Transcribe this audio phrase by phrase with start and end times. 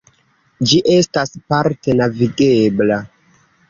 [0.71, 3.03] Ĝi estas parte navigebla.